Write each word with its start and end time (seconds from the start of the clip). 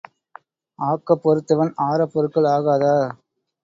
ஆக்கப் 0.79 1.23
பொறுத்தவன் 1.23 1.73
ஆறப் 1.87 2.13
பொறுக்கல் 2.13 2.51
ஆகாதா? 2.55 2.95